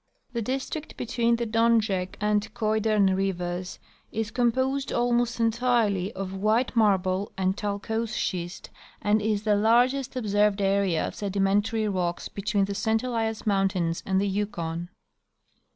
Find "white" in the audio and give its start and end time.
6.35-6.75